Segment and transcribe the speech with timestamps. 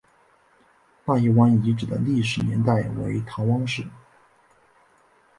[1.05, 3.85] 纳业湾遗址的历史年代为唐汪式。